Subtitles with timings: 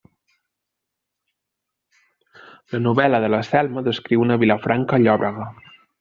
[2.75, 5.47] La novel·la de la Selma descriu una Vilafranca llòbrega.